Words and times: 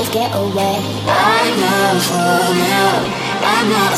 guys 0.00 0.14
get 0.14 0.34
away. 0.34 0.69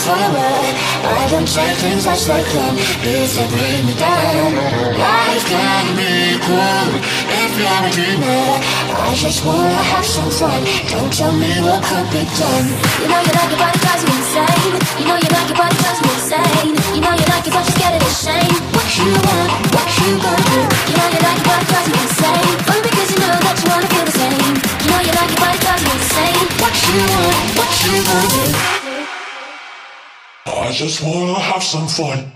forward 0.03 0.75
I 1.03 1.23
don't 1.31 1.47
take 1.47 1.79
things 1.79 2.07
as 2.07 2.27
they 2.27 2.43
come 2.51 2.77
If 3.07 3.39
they 3.39 3.47
bring 3.55 3.83
me 3.87 3.95
down. 3.95 4.51
Life 4.99 5.45
can 5.47 5.85
be 5.95 6.39
cruel 6.43 6.89
If 7.31 7.53
you're 7.59 7.83
a 7.87 7.91
dreamer 7.95 8.83
I 8.93 9.15
just 9.15 9.45
wanna 9.45 9.83
have 9.93 10.05
some 10.07 10.31
fun. 10.31 10.63
Don't 10.91 11.13
tell 11.13 11.33
me 11.33 11.53
what 11.61 11.83
could 11.85 12.07
be 12.13 12.23
done. 12.39 12.67
You 13.01 13.09
know 13.09 13.21
you 13.25 13.33
like 13.35 13.53
it 13.53 13.59
but 13.59 13.75
it 13.75 13.81
drives 13.83 14.05
me 14.05 14.13
insane. 14.21 14.75
You 14.99 15.05
know 15.09 15.19
you 15.21 15.31
like 15.33 15.51
it 15.51 15.57
but 15.57 15.71
it 15.73 15.79
drives 15.81 16.01
me 16.03 16.11
insane. 16.17 16.75
You 16.97 17.01
know 17.03 17.15
you 17.15 17.27
like 17.31 17.47
it 17.47 17.53
but 17.53 17.65
you're 17.67 17.77
scared 17.77 17.97
of 17.97 18.05
What 18.75 18.89
you 18.99 19.11
want, 19.27 19.51
what 19.75 19.89
you 20.01 20.11
gonna 20.23 20.51
do 20.51 20.61
You 20.89 20.95
know 20.99 21.09
you 21.13 21.21
like 21.23 21.39
it 21.41 21.47
but 21.47 21.61
it 21.63 21.69
drives 21.71 21.89
me 21.93 21.99
insane. 22.03 22.53
Only 22.69 22.83
because 22.89 23.09
you 23.13 23.19
know 23.23 23.37
that 23.39 23.57
you 23.61 23.67
wanna 23.71 23.89
feel 23.93 24.07
the 24.07 24.15
same. 24.19 24.55
You 24.83 24.89
know 24.91 25.01
you 25.07 25.13
like 25.15 25.31
it 25.31 25.41
but 25.41 25.53
it 25.55 25.61
drives 25.63 25.83
me 25.87 25.93
insane. 25.95 26.47
What 26.63 26.75
you 26.89 26.99
want, 27.07 27.37
what 27.59 27.71
you 27.85 27.95
gonna 28.03 28.81
do 28.81 28.82
just 30.73 31.03
wanna 31.03 31.39
have 31.39 31.63
some 31.63 31.87
fun. 31.87 32.33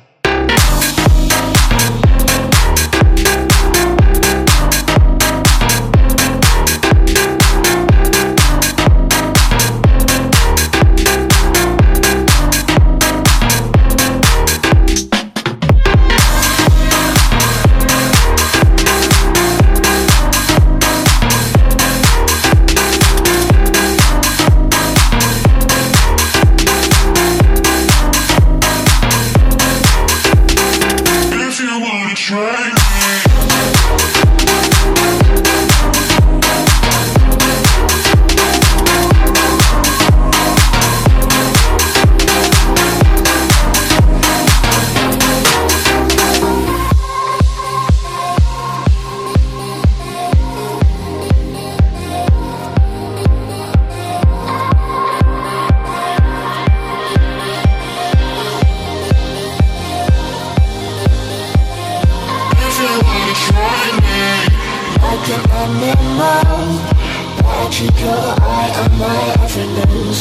your 68.06 68.34
eye 68.38 68.70
on 68.82 68.92
my 69.02 69.22
evidence 69.42 70.18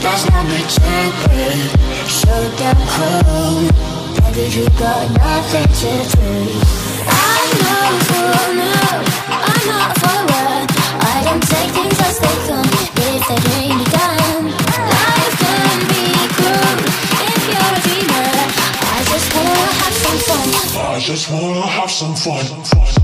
That's 0.00 0.24
not 0.30 0.44
me 0.48 0.60
joking 0.72 1.60
So 2.08 2.32
damn 2.56 2.80
cold 2.96 3.68
Baby, 4.16 4.44
you 4.56 4.64
got 4.80 5.04
nothing 5.12 5.68
to 5.80 5.92
prove 6.16 6.64
I'm 7.04 7.50
not 7.68 7.92
for 8.08 8.40
now 8.56 8.94
I'm 9.48 9.62
not 9.68 9.90
for 10.00 10.18
what 10.32 10.64
I 11.12 11.16
can 11.26 11.40
take 11.52 11.70
things 11.76 11.98
as 12.08 12.16
they 12.24 12.36
come 12.48 12.68
If 13.12 13.22
they 13.28 13.38
bring 13.48 13.72
me 13.76 13.84
down 14.00 14.40
Life 14.96 15.34
can 15.44 15.76
be 15.92 16.04
cruel 16.36 16.76
If 17.28 17.40
you're 17.52 17.72
a 17.76 17.84
dreamer 17.84 18.32
I 18.96 18.98
just 19.12 19.28
wanna 19.36 19.72
have 19.80 19.96
some 20.04 20.18
fun 20.28 20.48
I 20.80 20.98
just 21.00 21.24
wanna 21.30 21.66
have 21.66 21.90
some 21.90 22.14
fun 22.16 23.03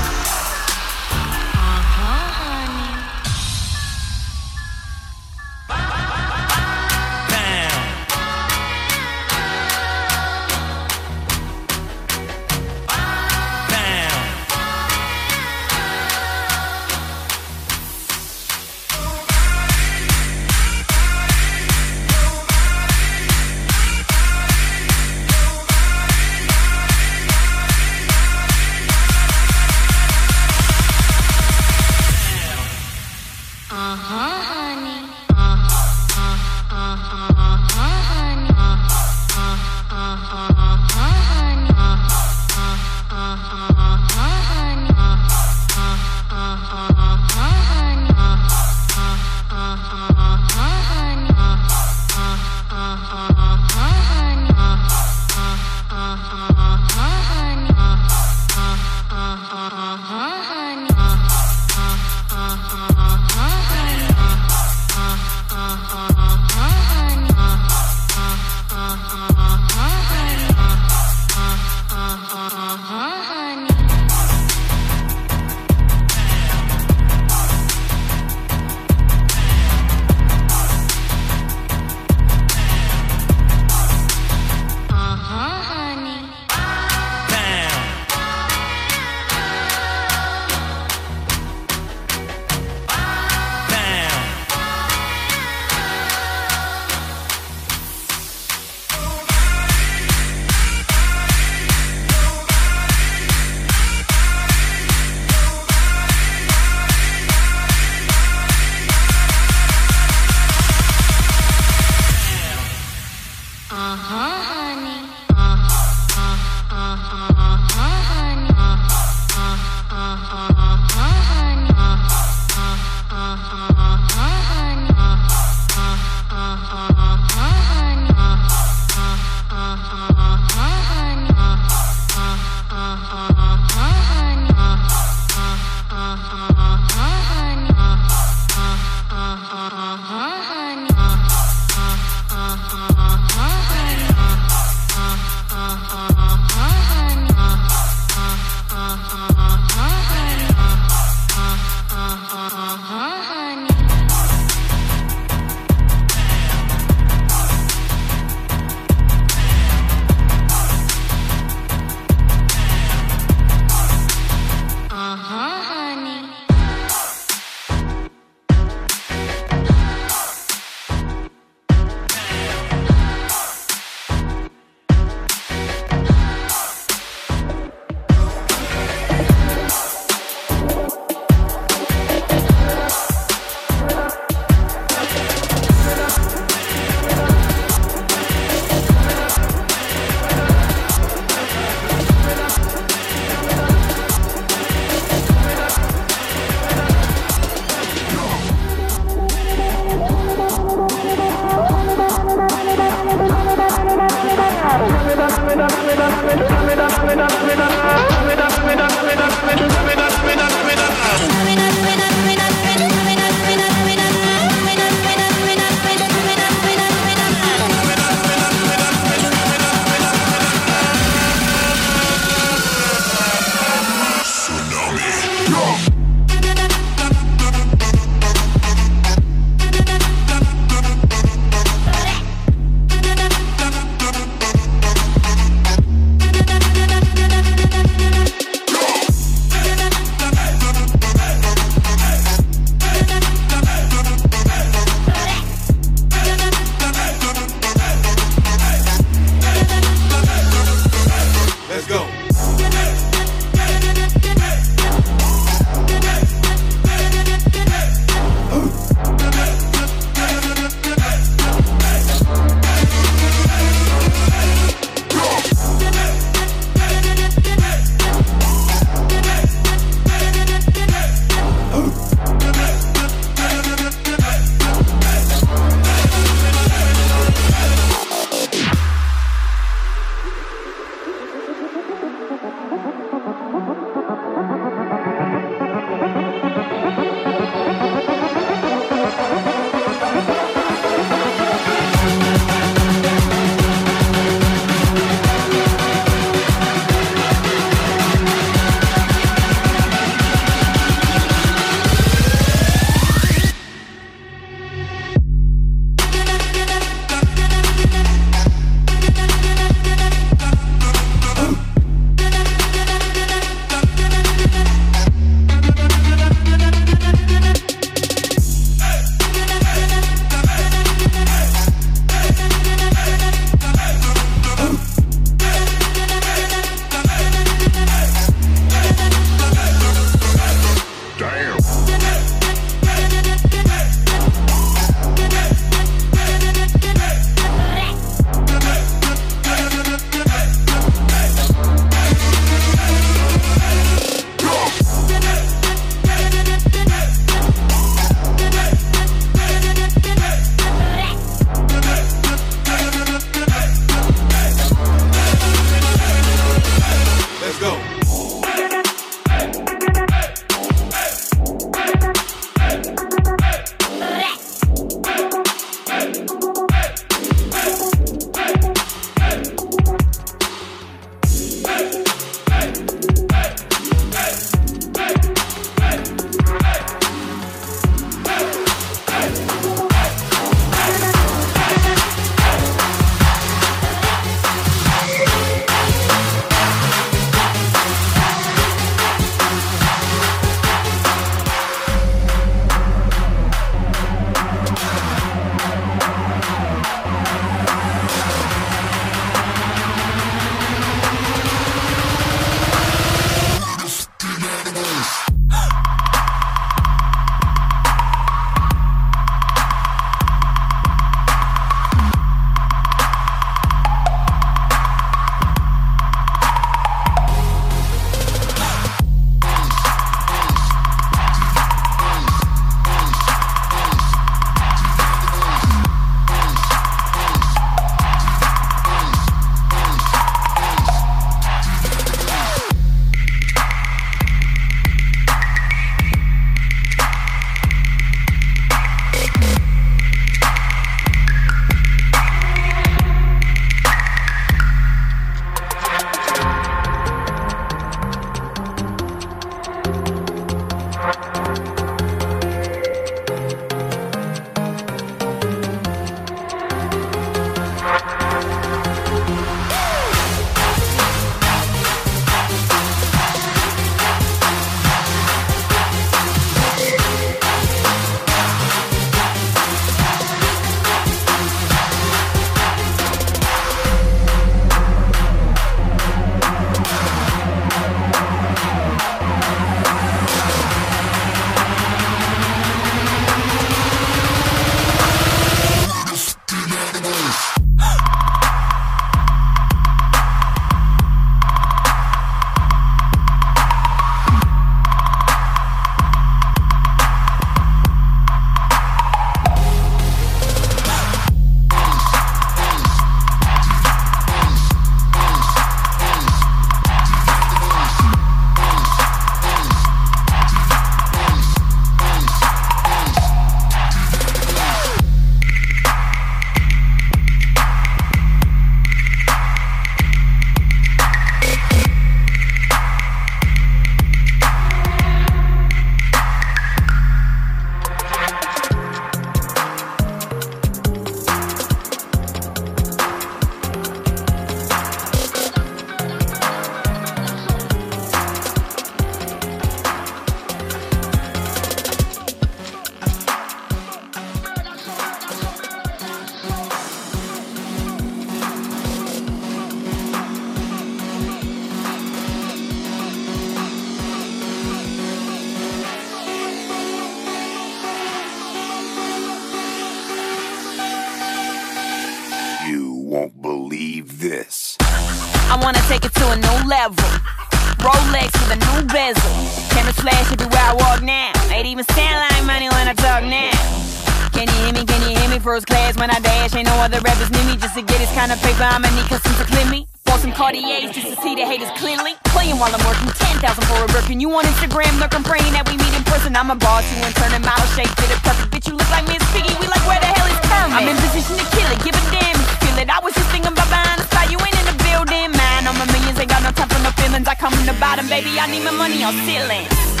when 576.01 576.09
I 576.09 576.17
dash. 576.17 576.57
Ain't 576.57 576.65
no 576.65 576.73
other 576.81 576.97
rappers 577.05 577.29
near 577.29 577.45
me 577.45 577.53
just 577.61 577.77
to 577.77 577.85
get 577.85 578.01
this 578.01 578.09
kind 578.17 578.33
of 578.33 578.41
paper. 578.41 578.65
I'ma 578.65 578.89
need 578.97 579.05
custom 579.05 579.37
to 579.37 579.45
clear 579.45 579.69
me. 579.69 579.85
Bought 580.09 580.25
some 580.25 580.33
Cartiers 580.33 580.89
just 580.89 581.13
to 581.13 581.15
see 581.21 581.37
the 581.37 581.45
haters 581.45 581.69
clearly. 581.77 582.17
Playing 582.33 582.57
while 582.57 582.73
I'm 582.73 582.81
working, 582.89 583.13
10,000 583.37 583.45
for 583.69 583.77
a 583.77 583.87
Birkin. 583.93 584.17
You 584.17 584.33
on 584.33 584.43
Instagram 584.49 584.97
lurking, 584.97 585.21
praying 585.21 585.53
that 585.53 585.69
we 585.69 585.77
meet 585.77 585.93
in 585.93 586.01
person. 586.09 586.33
I'm 586.33 586.49
a 586.49 586.57
boss, 586.57 586.81
you 586.89 586.97
and 587.05 587.13
turning 587.21 587.45
mile 587.45 587.69
shape 587.77 587.93
to 588.01 588.05
the 588.09 588.17
perfect. 588.25 588.49
Bitch, 588.49 588.65
you 588.65 588.73
look 588.73 588.89
like 588.89 589.05
Miss 589.05 589.21
Piggy, 589.29 589.53
we 589.61 589.69
like 589.69 589.85
where 589.85 590.01
the 590.01 590.09
hell 590.09 590.25
is 590.25 590.41
Kermit? 590.49 590.73
I'm 590.73 590.89
in 590.89 590.97
position 590.97 591.37
to 591.37 591.45
kill 591.53 591.69
it, 591.69 591.79
give 591.85 591.93
a 591.93 592.03
damn 592.09 592.37
feel 592.65 592.77
it. 592.81 592.89
I 592.89 592.97
was 593.05 593.13
just 593.13 593.29
thinking 593.29 593.53
about 593.53 593.69
buying 593.69 594.01
a 594.01 594.05
spot, 594.09 594.25
you 594.33 594.41
ain't 594.41 594.57
in 594.57 594.65
the 594.73 594.77
building. 594.81 595.29
Mine 595.37 595.69
on 595.69 595.77
my 595.77 595.85
millions, 595.93 596.17
ain't 596.17 596.33
got 596.33 596.41
no 596.41 596.49
time 596.49 596.67
for 596.73 596.81
no 596.81 596.89
feelings. 596.97 597.29
I 597.29 597.37
come 597.37 597.53
in 597.61 597.69
the 597.69 597.77
bottom, 597.77 598.09
baby, 598.09 598.41
I 598.41 598.49
need 598.49 598.65
my 598.65 598.73
money 598.73 599.05
on 599.05 599.13
ceilings. 599.29 600.00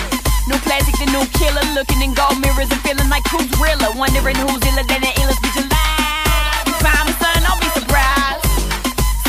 New 0.51 0.59
classic, 0.67 0.91
the 0.99 1.07
new 1.15 1.23
killer. 1.39 1.63
Looking 1.71 2.03
in 2.03 2.11
gold 2.11 2.35
mirrors 2.43 2.67
and 2.67 2.81
feeling 2.83 3.07
like 3.07 3.23
who's 3.31 3.47
realer. 3.55 3.87
Wondering 3.95 4.35
who's 4.35 4.59
iller 4.67 4.83
than 4.83 4.99
the 4.99 5.11
illest 5.23 5.39
bitch 5.39 5.55
alive. 5.55 6.67
If 6.67 6.83
I'm 6.83 7.07
a 7.07 7.13
son, 7.15 7.39
I'll 7.47 7.55
be 7.55 7.71
surprised. 7.71 8.43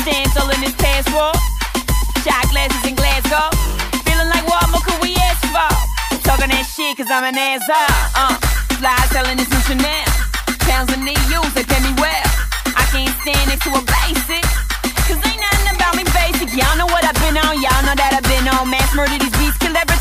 Stand 0.03 0.27
tall 0.35 0.51
in 0.51 0.59
this 0.59 0.75
past 0.75 1.07
passport. 1.07 1.39
Shot 2.27 2.43
glasses 2.51 2.83
in 2.83 2.99
Glasgow. 2.99 3.55
Feeling 4.03 4.27
like 4.35 4.43
what 4.51 4.67
more 4.67 4.83
could 4.83 4.99
we 4.99 5.15
ask 5.15 5.39
for? 5.47 5.71
Talking 6.27 6.51
that 6.51 6.67
shit 6.67 6.99
cause 6.99 7.07
I'm 7.07 7.23
an 7.23 7.39
ass 7.39 7.63
asshole. 7.71 8.19
Uh, 8.19 8.35
fly 8.83 8.99
selling 9.15 9.39
this 9.39 9.47
new 9.47 9.63
Chanel. 9.63 10.11
Pounds 10.67 10.91
in 10.91 11.07
the 11.07 11.15
use, 11.31 11.53
they 11.55 11.63
pay 11.63 11.79
me 11.87 11.95
well. 12.03 12.27
I 12.67 12.83
can't 12.91 13.15
stand 13.23 13.47
it 13.47 13.63
to 13.63 13.71
a 13.71 13.79
basic. 13.79 14.43
Cause 15.07 15.23
ain't 15.23 15.39
nothing 15.39 15.71
about 15.71 15.95
me 15.95 16.03
basic. 16.11 16.51
Y'all 16.51 16.75
know 16.75 16.91
what 16.91 17.07
I've 17.07 17.15
been 17.23 17.39
on, 17.39 17.63
y'all 17.63 17.79
know 17.87 17.95
that 17.95 18.11
I've 18.11 18.27
been 18.27 18.43
on. 18.59 18.67
Mass 18.67 18.91
murder 18.91 19.15
these 19.15 19.31
beats, 19.39 19.55
kill 19.63 19.71
every 19.71 19.92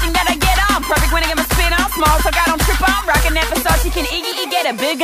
Perfect 0.92 1.12
when 1.14 1.24
I 1.24 1.26
get 1.28 1.36
my 1.38 1.44
spin 1.44 1.72
on. 1.72 1.90
Small 1.92 2.18
talk, 2.18 2.36
I 2.36 2.44
don't 2.44 2.60
trip 2.60 2.82
on. 2.86 3.06
Rockin' 3.06 3.32
that 3.32 3.46
Versace 3.46 3.90
can 3.94 4.04
Iggy 4.04 4.50
get 4.50 4.66
a 4.68 4.76
big 4.76 4.98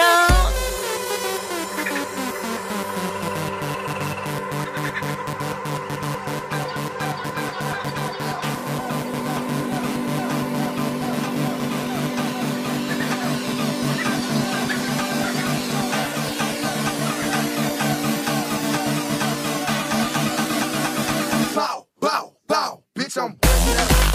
bow, 22.46 22.83
bitch, 22.95 23.17
I'm 23.17 24.08